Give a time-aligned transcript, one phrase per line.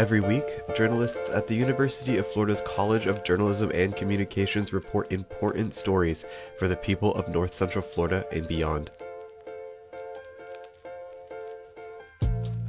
[0.00, 5.74] Every week, journalists at the University of Florida's College of Journalism and Communications report important
[5.74, 6.24] stories
[6.58, 8.90] for the people of North Central Florida and beyond.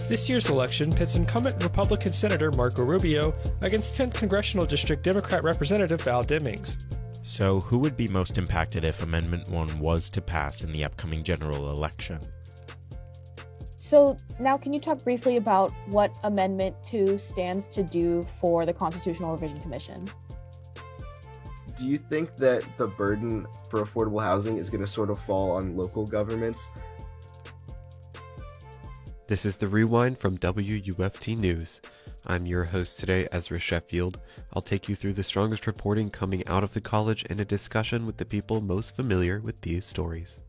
[0.09, 6.01] This year's election pits incumbent Republican Senator Marco Rubio against 10th Congressional District Democrat Representative
[6.01, 6.83] Val Demings.
[7.21, 11.23] So, who would be most impacted if Amendment 1 was to pass in the upcoming
[11.23, 12.19] general election?
[13.91, 18.71] So, now can you talk briefly about what Amendment 2 stands to do for the
[18.71, 20.09] Constitutional Revision Commission?
[21.75, 25.51] Do you think that the burden for affordable housing is going to sort of fall
[25.51, 26.69] on local governments
[29.27, 31.81] this is the Rewind from WUFT News.
[32.25, 34.19] I'm your host today, Ezra Sheffield.
[34.53, 38.05] I'll take you through the strongest reporting coming out of the college and a discussion
[38.05, 40.41] with the people most familiar with these stories.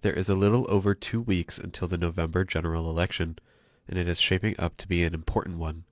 [0.00, 3.36] There is a little over two weeks until the November general election,
[3.88, 5.82] and it is shaping up to be an important one.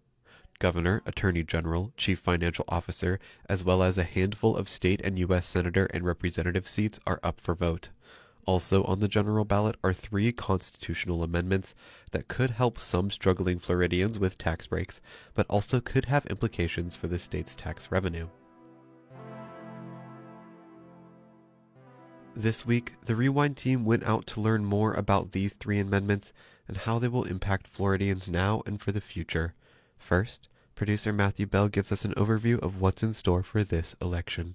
[0.60, 3.18] Governor, Attorney General, Chief Financial Officer,
[3.48, 5.48] as well as a handful of state and U.S.
[5.48, 7.88] Senator and Representative seats are up for vote.
[8.46, 11.74] Also on the general ballot are three constitutional amendments
[12.12, 15.00] that could help some struggling Floridians with tax breaks,
[15.34, 18.28] but also could have implications for the state's tax revenue.
[22.38, 26.34] This week, the Rewind team went out to learn more about these three amendments
[26.68, 29.54] and how they will impact Floridians now and for the future.
[29.96, 34.54] First, producer Matthew Bell gives us an overview of what's in store for this election.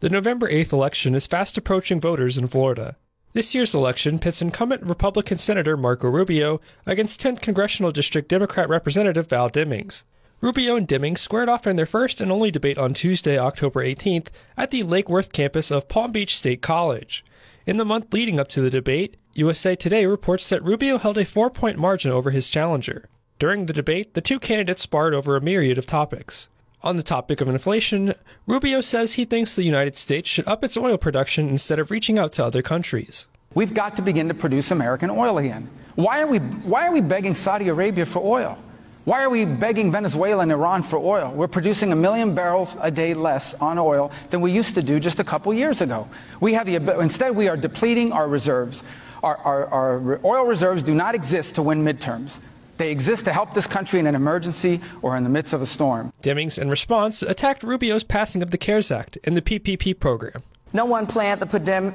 [0.00, 2.96] The November 8th election is fast approaching voters in Florida.
[3.32, 9.30] This year's election pits incumbent Republican Senator Marco Rubio against 10th Congressional District Democrat Representative
[9.30, 10.02] Val Demings.
[10.42, 14.28] Rubio and Demings squared off in their first and only debate on Tuesday, October 18th,
[14.54, 17.24] at the Lake Worth campus of Palm Beach State College.
[17.64, 21.24] In the month leading up to the debate, USA Today reports that Rubio held a
[21.24, 23.08] four point margin over his challenger.
[23.38, 26.48] During the debate, the two candidates sparred over a myriad of topics.
[26.82, 28.14] On the topic of inflation,
[28.46, 32.18] Rubio says he thinks the United States should up its oil production instead of reaching
[32.18, 33.26] out to other countries.
[33.54, 35.70] We've got to begin to produce American oil again.
[35.94, 38.58] Why are we, why are we begging Saudi Arabia for oil?
[39.06, 41.32] Why are we begging Venezuela and Iran for oil?
[41.32, 44.98] We're producing a million barrels a day less on oil than we used to do
[44.98, 46.08] just a couple years ago.
[46.40, 48.82] We have the, instead, we are depleting our reserves.
[49.22, 52.40] Our, our, our oil reserves do not exist to win midterms.
[52.78, 55.66] They exist to help this country in an emergency or in the midst of a
[55.66, 56.12] storm.
[56.24, 60.42] Demings, in response, attacked Rubio's passing of the CARES Act and the PPP program.
[60.72, 61.46] No one planned the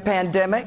[0.06, 0.66] pandemic,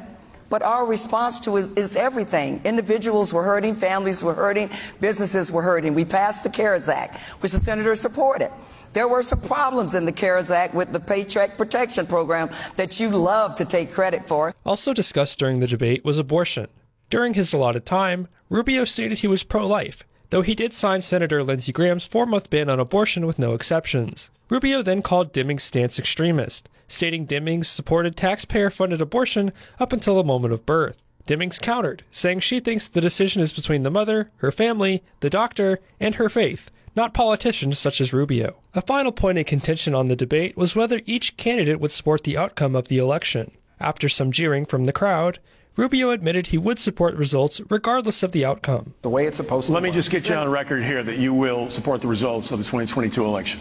[0.50, 2.60] but our response to it is everything.
[2.64, 5.94] Individuals were hurting, families were hurting, businesses were hurting.
[5.94, 8.50] We passed the CARES Act, which the senator supported.
[8.92, 13.08] There were some problems in the CARES Act with the Paycheck Protection Program that you
[13.08, 14.54] love to take credit for.
[14.64, 16.68] Also discussed during the debate was abortion.
[17.10, 21.42] During his allotted time, Rubio stated he was pro life, though he did sign Senator
[21.42, 24.30] Lindsey Graham's four month ban on abortion with no exceptions.
[24.50, 30.24] Rubio then called Demings' stance extremist, stating Demings supported taxpayer funded abortion up until the
[30.24, 30.98] moment of birth.
[31.26, 35.80] Demings countered, saying she thinks the decision is between the mother, her family, the doctor,
[35.98, 38.56] and her faith, not politicians such as Rubio.
[38.74, 42.36] A final point in contention on the debate was whether each candidate would support the
[42.36, 43.52] outcome of the election.
[43.80, 45.38] After some jeering from the crowd,
[45.76, 48.94] Rubio admitted he would support results regardless of the outcome.
[49.02, 51.34] The way it's supposed to Let me just get you on record here that you
[51.34, 53.60] will support the results of the 2022 election.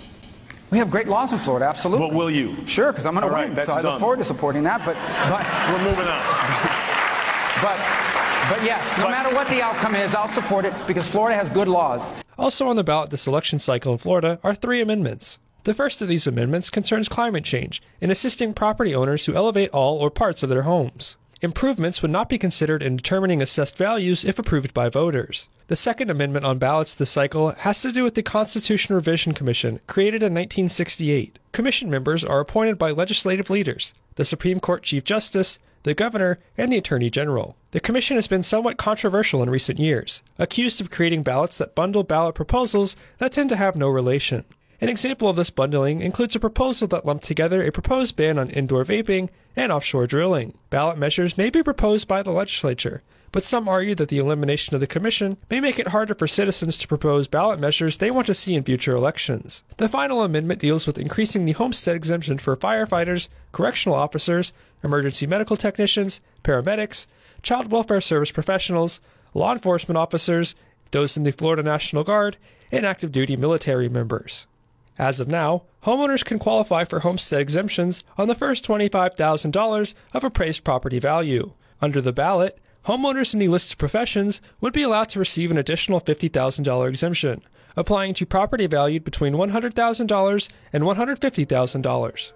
[0.73, 2.07] We have great laws in Florida, absolutely.
[2.07, 2.57] But will you?
[2.65, 3.53] Sure, because I'm going to win.
[3.53, 3.91] Right, so I done.
[3.91, 4.83] look forward to supporting that.
[4.83, 4.95] But,
[5.29, 6.17] but we're moving on.
[7.61, 7.77] but,
[8.49, 11.51] but yes, no but, matter what the outcome is, I'll support it because Florida has
[11.51, 12.11] good laws.
[12.39, 15.37] Also on the ballot this election cycle in Florida are three amendments.
[15.63, 19.99] The first of these amendments concerns climate change and assisting property owners who elevate all
[19.99, 21.17] or parts of their homes.
[21.43, 25.47] Improvements would not be considered in determining assessed values if approved by voters.
[25.73, 29.79] The second amendment on ballots this cycle has to do with the Constitution Revision Commission,
[29.87, 31.39] created in 1968.
[31.51, 36.71] Commission members are appointed by legislative leaders, the Supreme Court Chief Justice, the Governor, and
[36.71, 37.55] the Attorney General.
[37.71, 42.03] The Commission has been somewhat controversial in recent years, accused of creating ballots that bundle
[42.03, 44.45] ballot proposals that tend to have no relation.
[44.79, 48.51] An example of this bundling includes a proposal that lumped together a proposed ban on
[48.51, 50.55] indoor vaping and offshore drilling.
[50.69, 53.01] Ballot measures may be proposed by the legislature,
[53.33, 56.77] but some argue that the elimination of the commission may make it harder for citizens
[56.77, 59.63] to propose ballot measures they want to see in future elections.
[59.77, 64.53] The final amendment deals with increasing the homestead exemption for firefighters, correctional officers,
[64.83, 67.07] emergency medical technicians, paramedics,
[67.41, 69.01] child welfare service professionals,
[69.33, 70.55] law enforcement officers,
[70.91, 72.37] those in the Florida National Guard,
[72.71, 74.45] and active duty military members.
[74.99, 80.63] As of now, homeowners can qualify for homestead exemptions on the first $25,000 of appraised
[80.63, 81.53] property value.
[81.81, 86.01] Under the ballot, Homeowners in the listed professions would be allowed to receive an additional
[86.01, 87.41] $50,000 exemption,
[87.77, 92.31] applying to property valued between $100,000 and $150,000.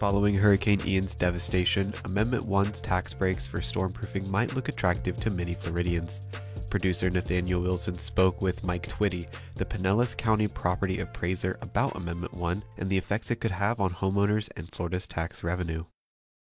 [0.00, 5.54] Following Hurricane Ian's devastation, Amendment 1's tax breaks for stormproofing might look attractive to many
[5.54, 6.22] Floridians.
[6.70, 12.64] Producer Nathaniel Wilson spoke with Mike Twitty, the Pinellas County property appraiser, about Amendment 1
[12.78, 15.84] and the effects it could have on homeowners and Florida's tax revenue.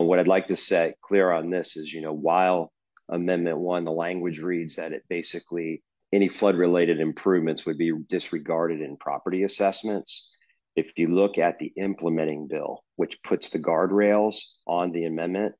[0.00, 2.72] What I'd like to set clear on this is, you know, while
[3.10, 8.80] Amendment 1, the language reads that it basically any flood related improvements would be disregarded
[8.80, 10.34] in property assessments
[10.74, 15.54] if you look at the implementing bill, which puts the guardrails on the amendment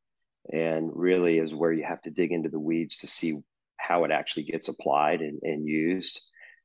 [0.51, 3.43] and really is where you have to dig into the weeds to see
[3.77, 6.19] how it actually gets applied and, and used.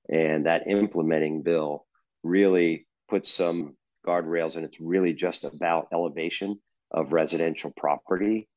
[0.10, 1.86] And that implementing bill
[2.24, 3.76] really puts some
[4.08, 6.58] guardrails and it's really just about elevation
[6.92, 8.48] of residential property.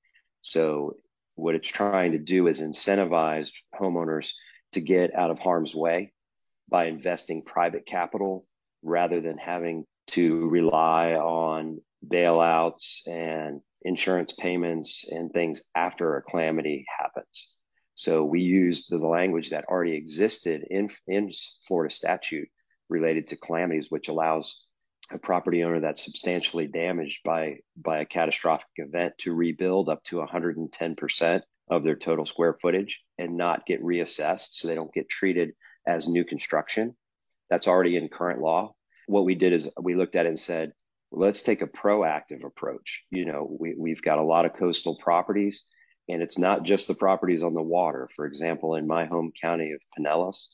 [0.40, 0.96] So
[1.34, 4.32] what it's trying to do is incentivize homeowners
[4.72, 6.12] to get out of harm's way
[6.68, 8.44] by investing private capital
[8.82, 16.84] rather than having to rely on bailouts and insurance payments and things after a calamity
[16.98, 17.54] happens.
[17.94, 21.30] So we used the language that already existed in, in
[21.66, 22.48] Florida statute
[22.88, 24.64] related to calamities, which allows
[25.10, 30.16] a property owner that's substantially damaged by, by a catastrophic event to rebuild up to
[30.16, 35.52] 110% of their total square footage and not get reassessed so they don't get treated
[35.86, 36.96] as new construction.
[37.50, 38.74] That's already in current law
[39.08, 40.72] what we did is we looked at it and said,
[41.10, 43.02] let's take a proactive approach.
[43.10, 45.64] You know, we, we've got a lot of coastal properties,
[46.08, 48.08] and it's not just the properties on the water.
[48.14, 50.48] For example, in my home county of Pinellas,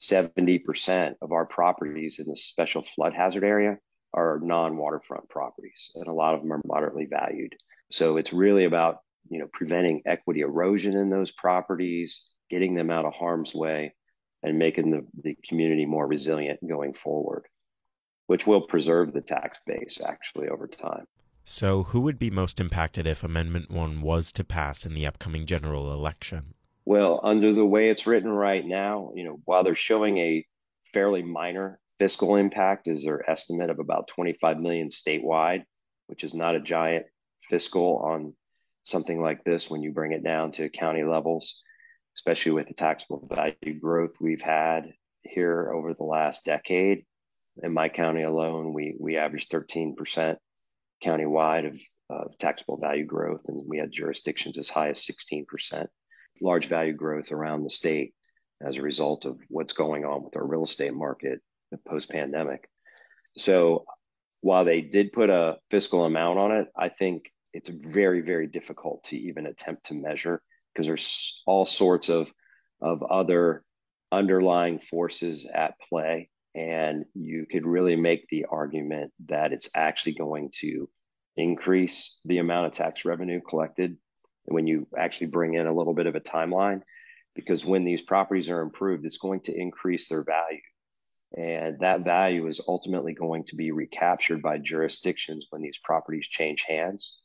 [0.00, 3.78] 70% of our properties in the special flood hazard area
[4.16, 7.54] are non-waterfront properties, and a lot of them are moderately valued.
[7.90, 8.98] So it's really about
[9.28, 13.94] you know preventing equity erosion in those properties, getting them out of harm's way,
[14.42, 17.44] and making the, the community more resilient going forward
[18.26, 21.06] which will preserve the tax base actually over time.
[21.44, 25.46] So, who would be most impacted if Amendment 1 was to pass in the upcoming
[25.46, 26.54] general election?
[26.84, 30.44] Well, under the way it's written right now, you know, while they're showing a
[30.92, 35.64] fairly minor fiscal impact is their estimate of about 25 million statewide,
[36.06, 37.06] which is not a giant
[37.48, 38.34] fiscal on
[38.82, 41.60] something like this when you bring it down to county levels,
[42.16, 47.04] especially with the taxable value growth we've had here over the last decade
[47.62, 50.36] in my county alone, we we averaged 13%
[51.04, 55.86] countywide of, of taxable value growth, and we had jurisdictions as high as 16%.
[56.42, 58.14] Large value growth around the state
[58.60, 61.40] as a result of what's going on with our real estate market
[61.88, 62.68] post pandemic.
[63.36, 63.84] So
[64.40, 69.04] while they did put a fiscal amount on it, I think it's very, very difficult
[69.04, 70.42] to even attempt to measure
[70.72, 72.32] because there's all sorts of
[72.80, 73.64] of other
[74.12, 80.50] underlying forces at play and you could really make the argument that it's actually going
[80.60, 80.88] to
[81.36, 83.96] increase the amount of tax revenue collected
[84.44, 86.82] when you actually bring in a little bit of a timeline
[87.34, 90.60] because when these properties are improved it's going to increase their value
[91.36, 96.64] and that value is ultimately going to be recaptured by jurisdictions when these properties change
[96.66, 97.18] hands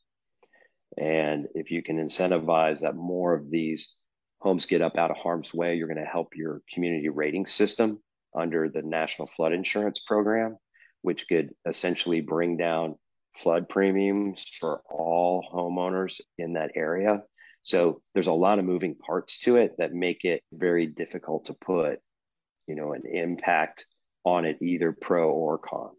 [0.98, 3.94] and if you can incentivize that more of these
[4.40, 7.98] homes get up out of harm's way you're going to help your community rating system
[8.34, 10.56] under the National Flood Insurance Program,
[11.02, 12.96] which could essentially bring down
[13.36, 17.22] flood premiums for all homeowners in that area.
[17.62, 21.54] So there's a lot of moving parts to it that make it very difficult to
[21.54, 22.00] put,
[22.66, 23.86] you know, an impact
[24.24, 25.90] on it either pro or con.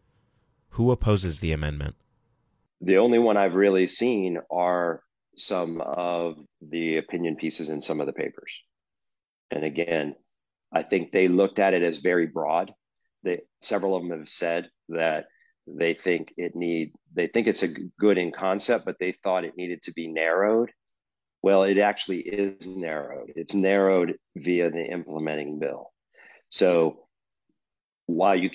[0.70, 1.94] Who opposes the amendment?
[2.80, 5.02] The only one I've really seen are
[5.36, 8.52] some of the opinion pieces in some of the papers.
[9.50, 10.16] And again,
[10.72, 12.72] I think they looked at it as very broad.
[13.22, 15.26] They, several of them have said that
[15.66, 19.56] they think it need they think it's a good in concept, but they thought it
[19.56, 20.70] needed to be narrowed.
[21.42, 23.32] Well, it actually is narrowed.
[23.36, 25.90] It's narrowed via the implementing bill.
[26.48, 27.03] So
[28.06, 28.50] while you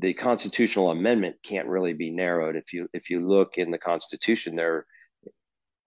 [0.00, 4.56] the constitutional amendment can't really be narrowed, if you if you look in the Constitution,
[4.56, 4.86] there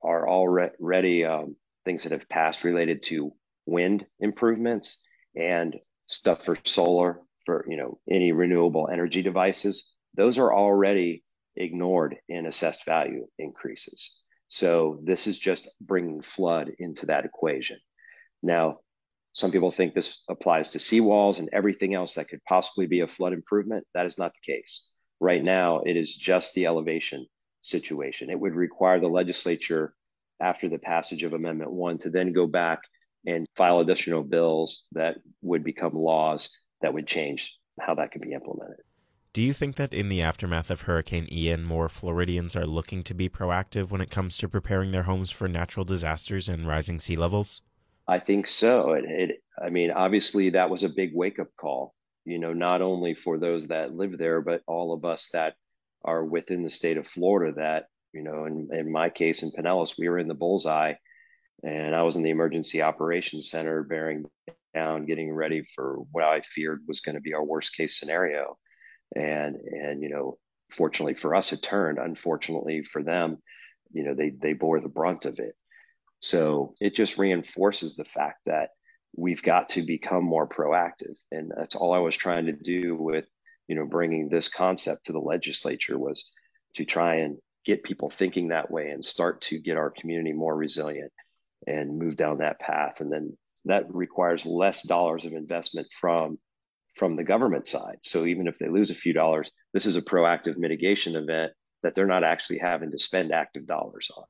[0.04, 3.34] are already um, things that have passed related to
[3.66, 5.02] wind improvements
[5.36, 5.78] and
[6.08, 9.94] stuff for solar for you know any renewable energy devices.
[10.16, 11.24] Those are already
[11.56, 14.16] ignored in assessed value increases.
[14.48, 17.80] So this is just bringing flood into that equation.
[18.44, 18.80] Now
[19.34, 23.08] some people think this applies to seawalls and everything else that could possibly be a
[23.08, 27.26] flood improvement that is not the case right now it is just the elevation
[27.62, 28.30] situation.
[28.30, 29.94] It would require the legislature,
[30.42, 32.80] after the passage of Amendment 1, to then go back
[33.26, 36.50] and file additional bills that would become laws
[36.82, 38.78] that would change how that could be implemented.
[39.34, 43.14] Do you think that in the aftermath of Hurricane Ian, more Floridians are looking to
[43.14, 47.16] be proactive when it comes to preparing their homes for natural disasters and rising sea
[47.16, 47.62] levels?
[48.08, 48.94] I think so.
[48.94, 51.94] It, it I mean, obviously, that was a big wake up call,
[52.26, 55.56] you know, not only for those that live there, but all of us that
[56.04, 59.96] are within the state of Florida that, you know, in, in my case in Pinellas,
[59.98, 60.94] we were in the bullseye
[61.64, 64.26] and I was in the emergency operations center bearing
[64.74, 68.58] down, getting ready for what I feared was going to be our worst case scenario.
[69.16, 70.38] And, and, you know,
[70.72, 72.00] fortunately for us, it turned.
[72.00, 73.38] Unfortunately for them,
[73.92, 75.56] you know, they, they bore the brunt of it.
[76.22, 78.70] So it just reinforces the fact that
[79.16, 81.16] we've got to become more proactive.
[81.32, 83.26] And that's all I was trying to do with,
[83.68, 86.30] you know, bringing this concept to the legislature was
[86.76, 90.56] to try and get people thinking that way and start to get our community more
[90.56, 91.12] resilient
[91.68, 93.02] and move down that path.
[93.02, 96.40] And then that requires less dollars of investment from
[96.96, 97.98] from the government side.
[98.02, 101.96] So even if they lose a few dollars, this is a proactive mitigation event that
[101.96, 104.26] they're not actually having to spend active dollars on.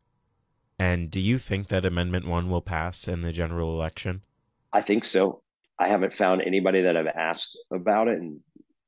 [0.82, 4.24] And do you think that Amendment 1 will pass in the general election?
[4.74, 5.44] I think so.
[5.78, 8.40] I haven't found anybody that I've asked about it and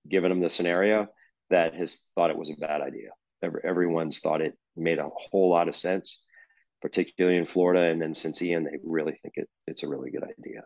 [0.10, 1.08] given them the scenario
[1.52, 3.10] that has thought it was a bad idea.
[3.64, 6.26] Everyone's thought it made a whole lot of sense
[6.82, 7.84] particularly in Florida.
[7.84, 10.64] And then since Ian, they really think it, it's a really good idea.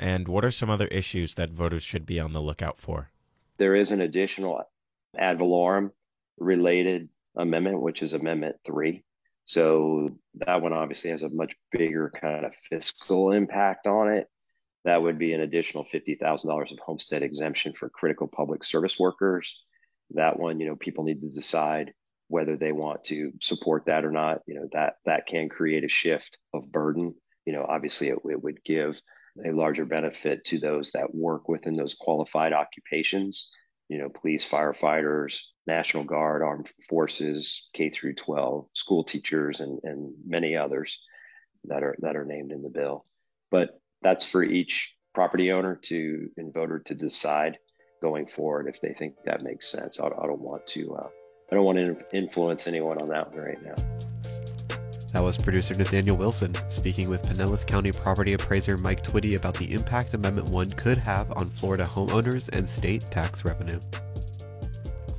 [0.00, 3.10] And what are some other issues that voters should be on the lookout for?
[3.58, 4.60] There is an additional
[5.16, 5.92] ad valorem
[6.36, 9.04] related amendment, which is Amendment 3.
[9.44, 10.10] So
[10.46, 14.26] that one obviously has a much bigger kind of fiscal impact on it.
[14.84, 19.62] That would be an additional $50,000 of homestead exemption for critical public service workers.
[20.10, 21.92] That one, you know, people need to decide
[22.28, 25.88] whether they want to support that or not you know that that can create a
[25.88, 29.00] shift of burden you know obviously it, it would give
[29.46, 33.50] a larger benefit to those that work within those qualified occupations
[33.88, 40.12] you know police firefighters national guard armed forces k through 12 school teachers and and
[40.26, 40.98] many others
[41.64, 43.04] that are that are named in the bill
[43.50, 47.58] but that's for each property owner to and voter to decide
[48.02, 51.08] going forward if they think that makes sense i, I don't want to uh,
[51.50, 53.74] I don't want to influence anyone on that one right now.
[55.14, 59.72] That was producer Nathaniel Wilson speaking with Pinellas County property appraiser Mike Twitty about the
[59.72, 63.78] impact Amendment 1 could have on Florida homeowners and state tax revenue.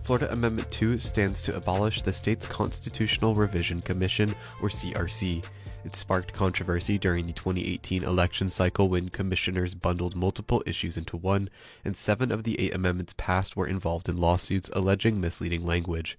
[0.04, 5.46] Florida Amendment 2 stands to abolish the state's Constitutional Revision Commission, or CRC,
[5.86, 11.48] it sparked controversy during the 2018 election cycle when commissioners bundled multiple issues into one,
[11.84, 16.18] and seven of the eight amendments passed were involved in lawsuits alleging misleading language.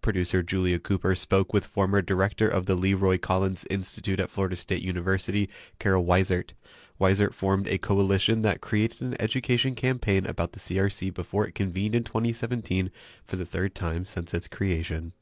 [0.00, 4.82] Producer Julia Cooper spoke with former director of the Leroy Collins Institute at Florida State
[4.82, 6.52] University, Carol Weissert.
[7.00, 11.96] Weissert formed a coalition that created an education campaign about the CRC before it convened
[11.96, 12.92] in 2017
[13.24, 15.12] for the third time since its creation.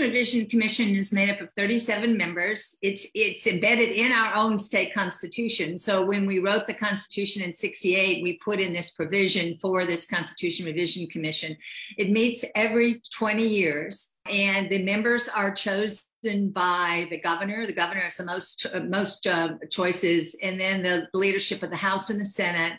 [0.00, 2.76] Revision Commission is made up of 37 members.
[2.82, 5.76] It's it's embedded in our own state constitution.
[5.76, 10.06] So when we wrote the Constitution in 68, we put in this provision for this
[10.06, 11.56] Constitution Revision Commission.
[11.98, 17.66] It meets every 20 years and the members are chosen by the governor.
[17.66, 22.10] The governor has the most most uh, choices, and then the leadership of the House
[22.10, 22.78] and the Senate,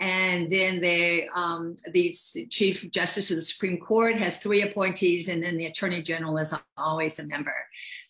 [0.00, 2.14] and then the um, the
[2.50, 6.54] Chief Justice of the Supreme Court has three appointees, and then the Attorney General is
[6.76, 7.54] always a member.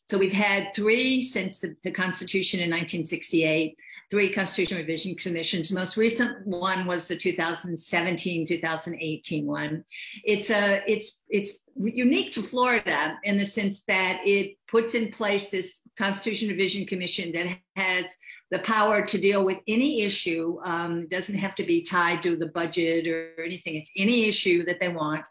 [0.05, 3.77] So we've had three since the, the Constitution in 1968
[4.11, 5.69] three constitution revision commissions.
[5.71, 9.85] The most recent one was the 2017-2018 one.
[10.25, 15.51] It's a it's it's unique to Florida in the sense that it puts in place
[15.51, 18.05] this constitution revision commission that has
[18.51, 22.47] the power to deal with any issue um, doesn't have to be tied to the
[22.47, 23.75] budget or anything.
[23.75, 25.25] It's any issue that they want.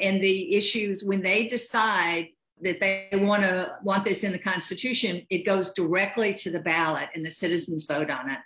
[0.00, 2.28] And the issues when they decide
[2.62, 7.08] that they want to want this in the constitution it goes directly to the ballot
[7.14, 8.38] and the citizens vote on it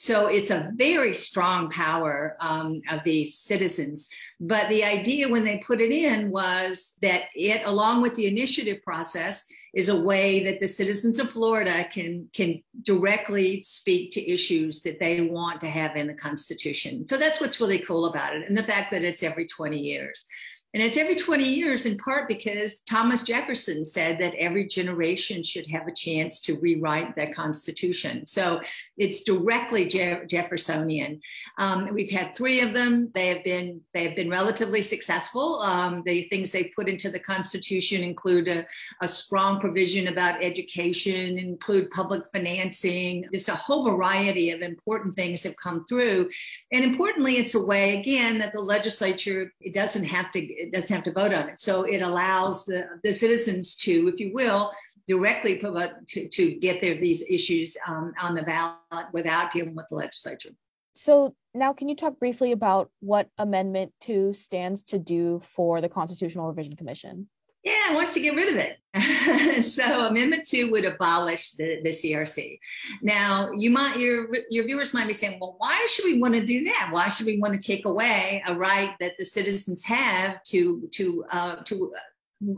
[0.00, 4.08] so it's a very strong power um, of the citizens.
[4.40, 8.82] But the idea when they put it in was that it, along with the initiative
[8.82, 14.80] process, is a way that the citizens of Florida can can directly speak to issues
[14.82, 17.06] that they want to have in the Constitution.
[17.06, 20.24] So that's what's really cool about it, and the fact that it's every 20 years.
[20.72, 25.68] And it's every 20 years in part because Thomas Jefferson said that every generation should
[25.68, 28.24] have a chance to rewrite the Constitution.
[28.24, 28.60] So
[28.96, 31.20] it's directly Je- Jeffersonian.
[31.58, 33.10] Um, we've had three of them.
[33.14, 35.60] They have been they have been relatively successful.
[35.60, 38.64] Um, the things they put into the Constitution include a,
[39.02, 45.42] a strong provision about education, include public financing, just a whole variety of important things
[45.42, 46.30] have come through.
[46.70, 50.90] And importantly, it's a way again that the legislature it doesn't have to it doesn't
[50.90, 51.60] have to vote on it.
[51.60, 54.72] So it allows the, the citizens to, if you will,
[55.06, 59.86] directly provide, to, to get their, these issues um, on the ballot without dealing with
[59.88, 60.50] the legislature.
[60.94, 65.88] So now can you talk briefly about what Amendment 2 stands to do for the
[65.88, 67.28] Constitutional Revision Commission?
[67.62, 68.78] Yeah, wants to get rid of it.
[69.64, 72.58] so Amendment Two would abolish the, the CRC.
[73.02, 76.44] Now, you might your your viewers might be saying, well, why should we want to
[76.44, 76.88] do that?
[76.90, 81.24] Why should we want to take away a right that the citizens have to to
[81.30, 81.92] uh, to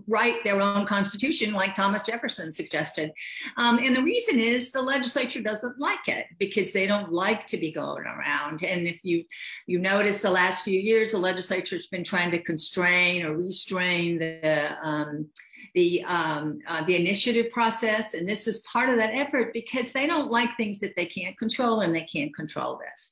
[0.06, 3.12] write their own constitution, like Thomas Jefferson suggested.
[3.56, 7.56] Um, and the reason is the legislature doesn't like it because they don't like to
[7.56, 8.62] be going around.
[8.62, 9.24] And if you
[9.66, 14.18] you notice the last few years, the legislature has been trying to constrain or restrain
[14.18, 15.28] the um,
[15.74, 20.06] the um, uh, the initiative process, and this is part of that effort because they
[20.06, 23.10] don't like things that they can't control, and they can't control this.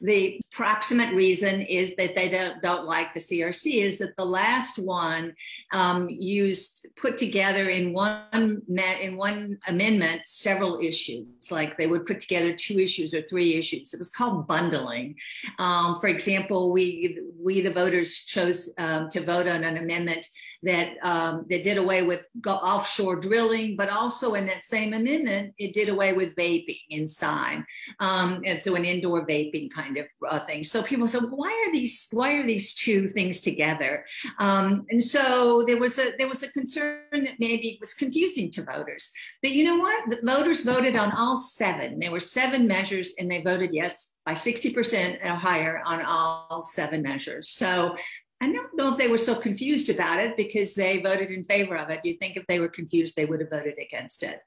[0.00, 4.78] The proximate reason is that they don't, don't like the CRC is that the last
[4.78, 5.34] one
[5.72, 12.06] um, used put together in one met in one amendment several issues, like they would
[12.06, 13.94] put together two issues or three issues.
[13.94, 15.16] It was called bundling.
[15.58, 20.28] Um, for example, we we the voters chose um, to vote on an amendment
[20.62, 25.72] that um, that did away with offshore drilling, but also in that same amendment, it
[25.72, 27.64] did away with vaping inside,
[28.00, 30.64] um, and so an indoor vaping kind of uh, thing.
[30.64, 34.04] So people said, why are these why are these two things together?
[34.38, 38.50] Um, and so there was a there was a concern that maybe it was confusing
[38.52, 39.12] to voters.
[39.42, 40.10] But you know what?
[40.10, 41.98] The voters voted on all seven.
[41.98, 47.02] There were seven measures, and they voted yes by 60% or higher on all seven
[47.02, 47.48] measures.
[47.50, 47.96] So
[48.42, 51.76] I don't know if they were so confused about it because they voted in favor
[51.76, 52.00] of it.
[52.02, 54.40] You'd think if they were confused, they would have voted against it.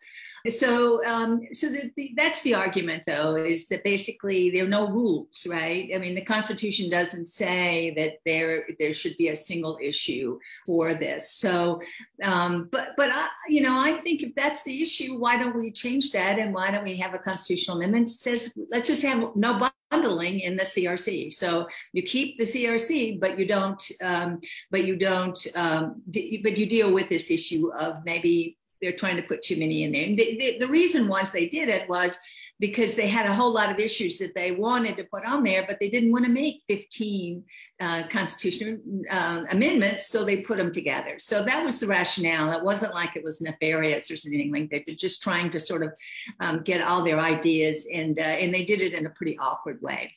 [0.50, 4.90] So, um, so the, the, that's the argument, though, is that basically there are no
[4.90, 5.90] rules, right?
[5.94, 10.94] I mean, the Constitution doesn't say that there there should be a single issue for
[10.94, 11.32] this.
[11.32, 11.82] So,
[12.24, 15.72] um, but but I, you know, I think if that's the issue, why don't we
[15.72, 19.36] change that and why don't we have a constitutional amendment that says let's just have
[19.36, 21.34] no bundling in the CRC.
[21.34, 24.40] So you keep the CRC, but you don't, um,
[24.72, 29.16] but you don't, um, d- but you deal with this issue of maybe they're trying
[29.16, 30.06] to put too many in there.
[30.06, 32.20] And the, reason was they did it was
[32.60, 35.66] because they had a whole lot of issues that they wanted to put on there,
[35.68, 37.44] but they didn't want to make 15
[37.80, 38.78] uh, constitutional
[39.10, 41.16] uh, amendments, so they put them together.
[41.18, 42.52] So that was the rationale.
[42.52, 44.84] It wasn't like it was nefarious or anything like that.
[44.86, 45.94] They're just trying to sort of
[46.40, 49.82] um, get all their ideas, and uh, and they did it in a pretty awkward
[49.82, 50.10] way.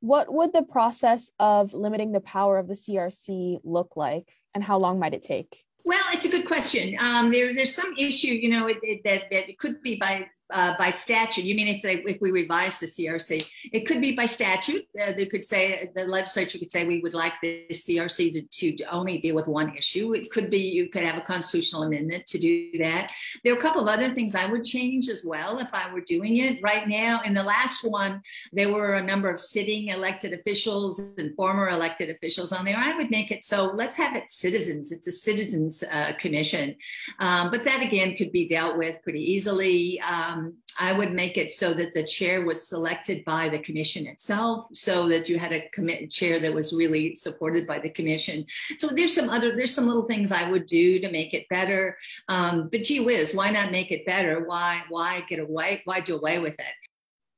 [0.00, 4.78] What would the process of limiting the power of the CRC look like, and how
[4.78, 5.64] long might it take?
[5.84, 6.96] Well, it's a good question.
[7.00, 10.28] Um, there, there's some issue, you know, it, it, that that it could be by
[10.52, 11.44] uh, by statute.
[11.44, 14.86] You mean if they, if we revise the CRC, it could be by statute.
[15.00, 18.84] Uh, they could say the legislature could say we would like the CRC to, to
[18.84, 20.14] only deal with one issue.
[20.14, 23.12] It could be you could have a constitutional amendment to do that.
[23.44, 26.00] There are a couple of other things I would change as well if I were
[26.00, 27.20] doing it right now.
[27.22, 32.10] In the last one, there were a number of sitting elected officials and former elected
[32.10, 32.76] officials on there.
[32.76, 34.92] I would make it so let's have it citizens.
[34.92, 36.76] It's a citizens uh, commission,
[37.18, 40.00] um, but that again could be dealt with pretty easily.
[40.00, 44.06] Um, um, I would make it so that the chair was selected by the commission
[44.06, 48.46] itself, so that you had a commit chair that was really supported by the commission.
[48.78, 51.96] So there's some other there's some little things I would do to make it better.
[52.28, 54.44] Um, but gee whiz, why not make it better?
[54.46, 55.82] Why why get away?
[55.84, 56.74] Why do away with it?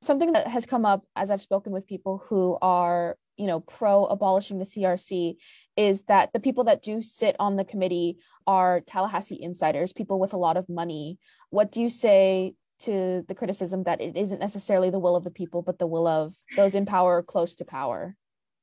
[0.02, 4.04] Something that has come up as I've spoken with people who are you know pro
[4.04, 5.36] abolishing the CRC
[5.76, 10.34] is that the people that do sit on the committee are Tallahassee insiders, people with
[10.34, 11.18] a lot of money.
[11.50, 12.54] What do you say
[12.84, 16.06] to the criticism that it isn't necessarily the will of the people, but the will
[16.06, 18.16] of those in power or close to power.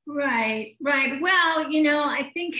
[0.04, 1.20] Right, right.
[1.22, 2.56] Well, you know, I think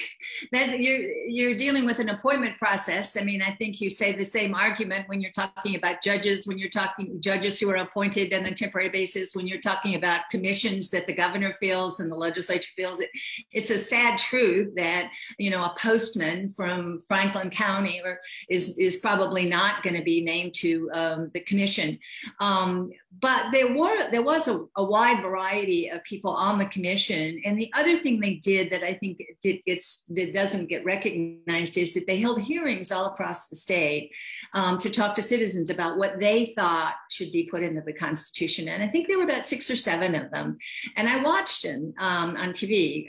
[0.52, 3.16] that you're you're dealing with an appointment process.
[3.16, 6.56] I mean, I think you say the same argument when you're talking about judges, when
[6.56, 10.88] you're talking judges who are appointed on a temporary basis, when you're talking about commissions
[10.90, 13.00] that the governor feels and the legislature feels.
[13.00, 13.10] It,
[13.50, 18.98] it's a sad truth that you know a postman from Franklin County or is is
[18.98, 21.98] probably not going to be named to um, the commission.
[22.38, 27.40] Um, but there were there was a, a, wide variety of people on the commission.
[27.44, 31.76] And the other thing they did that i think did, gets that doesn't get recognized
[31.76, 34.10] is that they held hearings all across the state
[34.54, 38.68] um, to talk to citizens about what they thought should be put into the constitution.
[38.68, 40.56] And i think there were about six or seven of them.
[40.96, 43.04] And i watched them um, on tv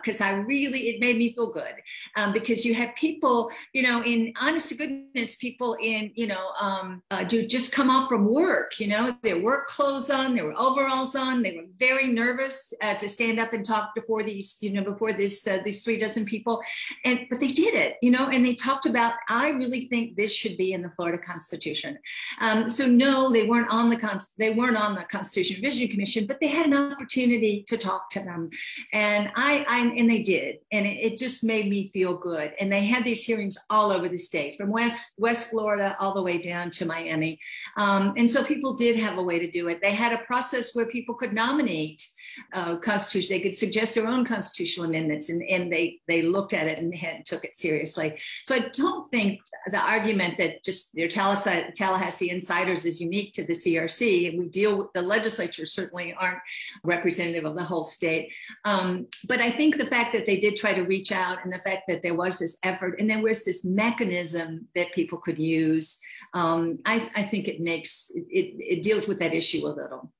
[0.00, 1.74] because uh, i really it made me feel good
[2.16, 6.50] um, because you had people you know in honest to goodness people in you know
[6.60, 10.44] um, uh, do just come off from work you know they're work clothes on, there
[10.44, 11.40] were overalls on.
[11.42, 15.14] They were very nervous uh, to stand up and talk before these, you know, before
[15.14, 16.60] this uh, these three dozen people,
[17.06, 19.14] and but they did it, you know, and they talked about.
[19.26, 21.98] I really think this should be in the Florida Constitution.
[22.40, 26.26] Um, so no, they weren't on the Const- they weren't on the Constitution Revision Commission,
[26.26, 28.50] but they had an opportunity to talk to them,
[28.92, 32.52] and I, I and they did, and it, it just made me feel good.
[32.60, 36.26] And they had these hearings all over the state, from West West Florida all the
[36.28, 37.40] way down to Miami,
[37.78, 39.80] um, and so people did have a way to do it.
[39.80, 42.06] They had a process where people could nominate
[42.52, 43.36] uh, constitution.
[43.36, 46.94] They could suggest their own constitutional amendments, and, and they they looked at it and
[46.94, 48.18] had, took it seriously.
[48.44, 53.52] So I don't think the argument that just their Tallahassee, insiders is unique to the
[53.52, 54.28] CRC.
[54.28, 56.38] And we deal with the legislature certainly aren't
[56.84, 58.32] representative of the whole state.
[58.64, 61.58] Um, but I think the fact that they did try to reach out, and the
[61.58, 65.98] fact that there was this effort, and there was this mechanism that people could use,
[66.34, 70.12] um, I, I, think it makes it, it deals with that issue a little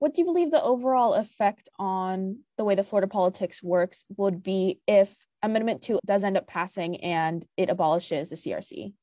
[0.00, 4.42] what do you believe the overall effect on the way the Florida politics works would
[4.42, 8.94] be if Amendment 2 does end up passing and it abolishes the CRC?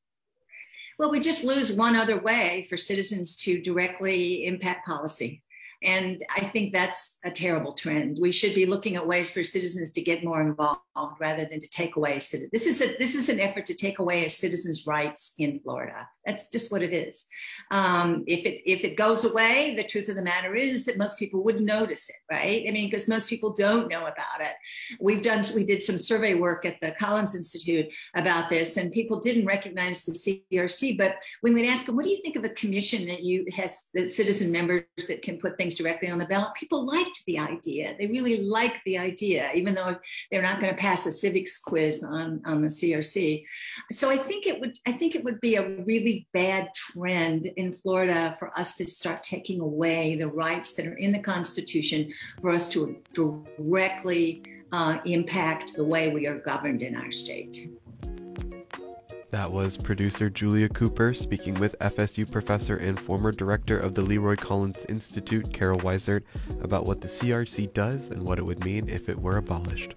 [0.98, 5.44] Well, we just lose one other way for citizens to directly impact policy.
[5.84, 8.18] And I think that's a terrible trend.
[8.20, 10.82] We should be looking at ways for citizens to get more involved
[11.20, 12.18] rather than to take away.
[12.18, 16.08] This is a, this is an effort to take away a citizen's rights in Florida.
[16.26, 17.26] That's just what it is.
[17.72, 21.20] Um, if it if it goes away, the truth of the matter is that most
[21.20, 22.66] people wouldn't notice it, right?
[22.68, 24.56] I mean, because most people don't know about it.
[25.00, 29.20] We've done we did some survey work at the Collins Institute about this, and people
[29.20, 30.98] didn't recognize the CRC.
[30.98, 33.86] But when we'd ask them, "What do you think of a commission that you has
[33.94, 37.96] the citizen members that can put things directly on the ballot?" People liked the idea.
[37.98, 39.98] They really liked the idea, even though
[40.32, 43.44] they're not going to pass a civics quiz on on the CRC.
[43.92, 47.74] So I think it would I think it would be a really bad trend in
[47.74, 52.50] Florida for us to start taking away the rights that are in the Constitution for
[52.50, 57.70] us to directly uh, impact the way we are governed in our state.
[59.30, 64.38] That was producer Julia Cooper speaking with FSU professor and former director of the Leroy
[64.38, 66.24] Collins Institute, Carol Weissert,
[66.62, 69.96] about what the CRC does and what it would mean if it were abolished.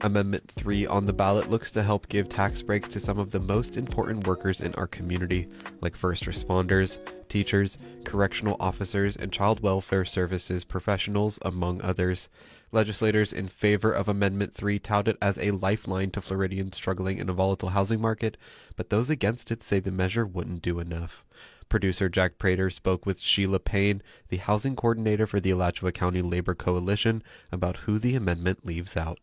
[0.00, 3.40] Amendment 3 on the ballot looks to help give tax breaks to some of the
[3.40, 5.48] most important workers in our community,
[5.82, 12.28] like first responders, teachers, correctional officers, and child welfare services professionals, among others.
[12.74, 17.30] Legislators in favor of Amendment 3 tout it as a lifeline to Floridians struggling in
[17.30, 18.36] a volatile housing market,
[18.76, 21.24] but those against it say the measure wouldn't do enough.
[21.68, 26.54] Producer Jack Prater spoke with Sheila Payne, the housing coordinator for the Alachua County Labor
[26.54, 29.18] Coalition, about who the amendment leaves out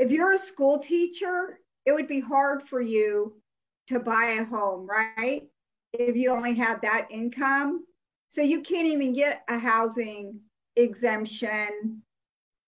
[0.00, 3.36] if you're a school teacher, it would be hard for you
[3.88, 5.42] to buy a home, right?
[5.92, 7.84] If you only have that income.
[8.28, 10.40] So you can't even get a housing
[10.80, 12.02] exemption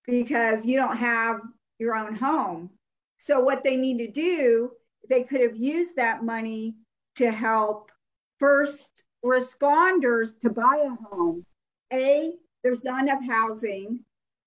[0.07, 1.41] because you don't have
[1.79, 2.71] your own home.
[3.19, 4.73] So what they need to do,
[5.09, 6.75] they could have used that money
[7.17, 7.91] to help
[8.39, 11.45] first responders to buy a home.
[11.93, 14.01] A, there's not enough housing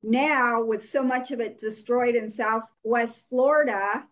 [0.04, 4.06] now with so much of it destroyed in southwest Florida,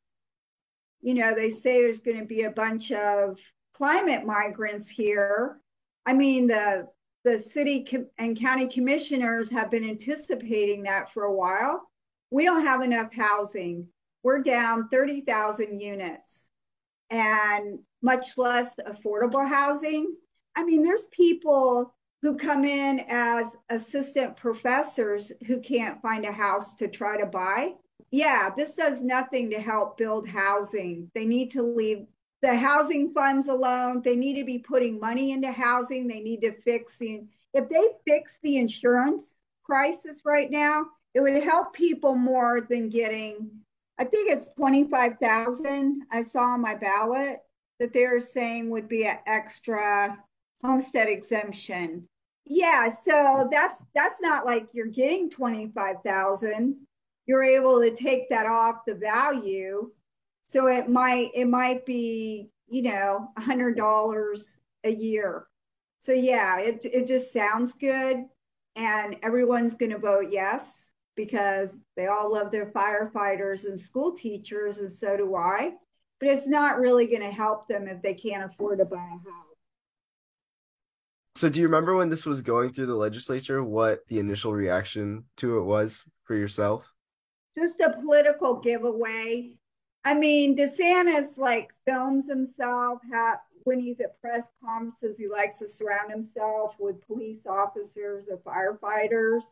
[1.01, 3.37] you know, they say there's going to be a bunch of
[3.73, 5.59] climate migrants here.
[6.05, 6.87] I mean, the
[7.23, 11.89] the city and county commissioners have been anticipating that for a while.
[12.31, 13.87] We don't have enough housing.
[14.23, 16.49] We're down 30,000 units
[17.09, 20.15] and much less affordable housing.
[20.55, 26.75] I mean, there's people who come in as assistant professors who can't find a house
[26.75, 27.73] to try to buy.
[28.11, 31.11] Yeah, this does nothing to help build housing.
[31.13, 32.05] They need to leave
[32.43, 34.01] the housing funds alone.
[34.03, 36.07] They need to be putting money into housing.
[36.07, 39.25] They need to fix the, if they fix the insurance
[39.63, 43.49] crisis right now, it would help people more than getting,
[43.97, 47.39] I think it's 25,000 I saw on my ballot
[47.79, 50.17] that they're saying would be an extra
[50.63, 52.07] homestead exemption
[52.45, 56.75] yeah, so that's that's not like you're getting 25,000.
[57.25, 59.91] You're able to take that off the value.
[60.43, 65.47] So it might it might be, you know, a $100 a year.
[65.99, 68.25] So yeah, it it just sounds good,
[68.75, 74.79] and everyone's going to vote yes because they all love their firefighters and school teachers,
[74.79, 75.73] and so do I.
[76.19, 78.99] But it's not really going to help them if they can't afford to buy a
[78.99, 79.53] house.
[81.35, 85.25] So, do you remember when this was going through the legislature, what the initial reaction
[85.37, 86.93] to it was for yourself?
[87.57, 89.55] Just a political giveaway.
[90.05, 95.17] I mean, DeSantis like films himself ha- when he's at press conferences.
[95.17, 99.43] He likes to surround himself with police officers and firefighters.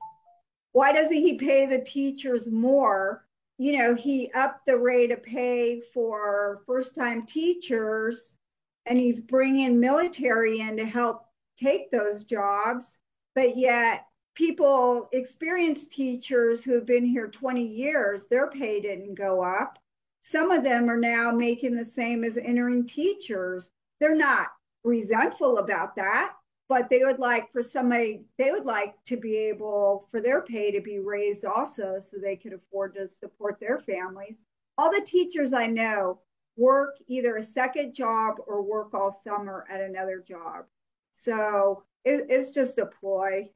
[0.74, 3.26] Why doesn't he pay the teachers more?
[3.58, 8.38] You know, he upped the rate of pay for first time teachers
[8.86, 11.26] and he's bringing military in to help
[11.58, 13.00] take those jobs,
[13.36, 19.44] but yet people, experienced teachers who have been here 20 years, their pay didn't go
[19.44, 19.78] up.
[20.22, 23.72] Some of them are now making the same as entering teachers.
[24.00, 24.48] They're not
[24.84, 26.34] resentful about that,
[26.70, 30.72] but they would like for somebody, they would like to be able for their pay
[30.72, 34.36] to be raised also so they could afford to support their families.
[34.78, 36.22] All the teachers I know
[36.56, 40.66] work either a second job or work all summer at another job.
[41.12, 43.50] So it, it's just a ploy.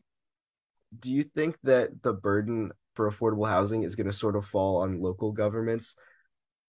[0.99, 4.82] Do you think that the burden for affordable housing is going to sort of fall
[4.82, 5.95] on local governments?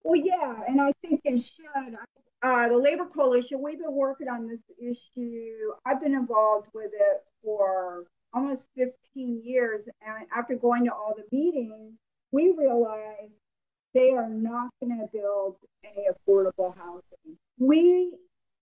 [0.07, 1.97] Well, yeah, and I think it should.
[2.40, 5.73] Uh, the Labor Coalition, we've been working on this issue.
[5.85, 9.88] I've been involved with it for almost 15 years.
[10.07, 11.95] And after going to all the meetings,
[12.31, 13.33] we realized
[13.95, 17.37] they are not going to build any affordable housing.
[17.59, 18.12] We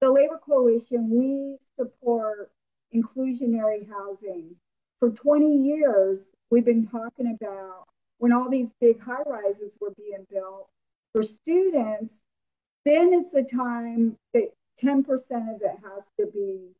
[0.00, 2.52] the Labor Coalition, we support
[2.94, 4.56] inclusionary housing.
[4.98, 7.84] For 20 years, we've been talking about
[8.16, 10.70] when all these big high rises were being built
[11.14, 12.20] for students,
[12.84, 14.48] then it's the time that
[14.82, 16.72] 10% of it has to be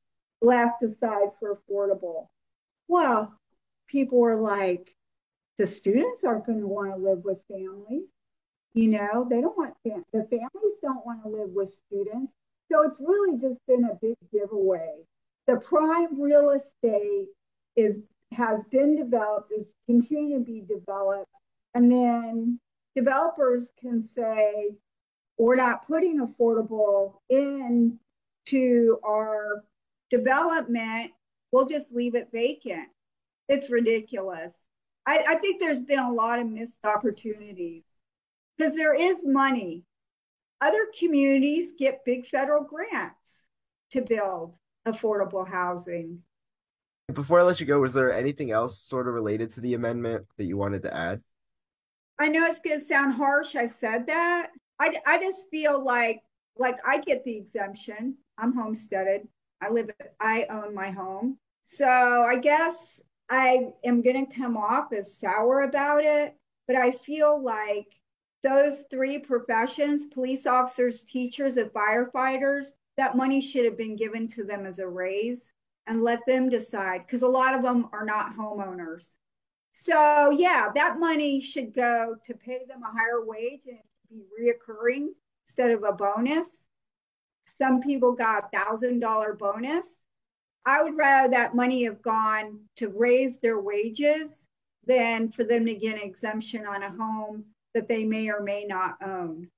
[0.43, 2.27] left aside for affordable.
[2.89, 3.33] Well,
[3.87, 4.95] people were like,
[5.59, 8.09] the students aren't going to want to live with families.
[8.75, 12.35] You know, they don't want, fam- the families don't want to live with students.
[12.73, 15.05] So it's really just been a big giveaway.
[15.47, 17.29] The prime real estate
[17.77, 18.01] is
[18.33, 21.31] has been developed, is continuing to be developed,
[21.75, 22.59] and then
[22.95, 24.77] developers can say,
[25.39, 27.99] we're not putting affordable in
[28.47, 29.65] to our
[30.11, 31.13] development.
[31.51, 32.89] We'll just leave it vacant.
[33.49, 34.55] It's ridiculous.
[35.07, 37.83] I, I think there's been a lot of missed opportunities
[38.57, 39.85] because there is money
[40.61, 43.43] other communities get big federal grants
[43.91, 46.21] to build affordable housing.
[47.13, 50.27] Before I let you go, was there anything else sort of related to the amendment
[50.39, 51.21] that you wanted to add?
[52.19, 53.57] I know it's going to sound harsh.
[53.57, 54.51] I said that.
[54.79, 56.21] I, I just feel like
[56.57, 58.17] like I get the exemption.
[58.39, 59.27] I'm homesteaded.
[59.61, 59.91] I live.
[60.21, 61.39] I own my home.
[61.63, 66.37] So I guess I am going to come off as sour about it.
[66.67, 67.89] But I feel like
[68.43, 74.45] those three professions police officers, teachers, and firefighters that money should have been given to
[74.45, 75.53] them as a raise
[75.87, 79.17] and let them decide because a lot of them are not homeowners.
[79.77, 85.09] So, yeah, that money should go to pay them a higher wage and be reoccurring
[85.45, 86.63] instead of a bonus.
[87.47, 90.07] Some people got a thousand dollar bonus.
[90.65, 94.49] I would rather that money have gone to raise their wages
[94.87, 98.65] than for them to get an exemption on a home that they may or may
[98.67, 99.51] not own.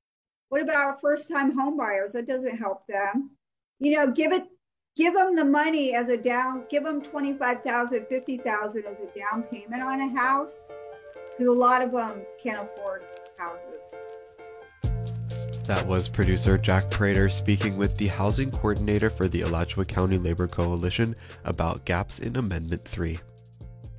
[0.49, 2.13] What about first time home buyers?
[2.13, 3.33] That doesn't help them.
[3.81, 4.49] You know, give it
[4.97, 9.83] give them the money as a down give them 25,000, 50,000 as a down payment
[9.83, 10.67] on a house
[11.31, 13.05] because a lot of them can't afford
[13.37, 13.95] houses.
[15.65, 20.47] That was producer Jack Prater speaking with the housing coordinator for the Alachua County Labor
[20.47, 23.19] Coalition about gaps in Amendment 3.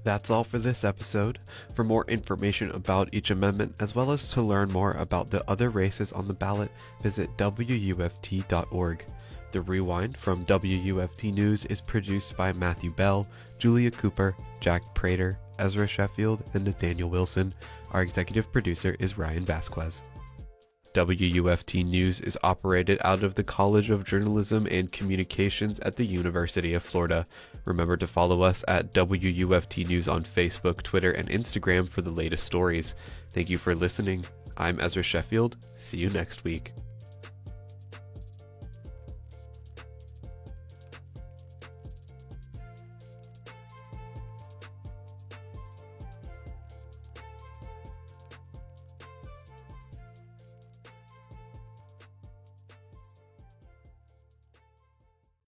[0.04, 1.40] That's all for this episode.
[1.76, 5.70] For more information about each amendment, as well as to learn more about the other
[5.70, 6.72] races on the ballot,
[7.04, 9.06] visit WUFT.org.
[9.52, 15.88] The Rewind from WUFT News is produced by Matthew Bell, Julia Cooper, Jack Prater, Ezra
[15.88, 17.54] Sheffield, and Nathaniel Wilson.
[17.92, 20.04] Our executive producer is Ryan Vasquez.
[20.94, 26.74] WUFT News is operated out of the College of Journalism and Communications at the University
[26.74, 27.26] of Florida.
[27.66, 32.44] Remember to follow us at WUFT News on Facebook, Twitter, and Instagram for the latest
[32.44, 32.96] stories.
[33.34, 34.26] Thank you for listening.
[34.58, 35.58] I'm Ezra Sheffield.
[35.78, 36.74] See you next week.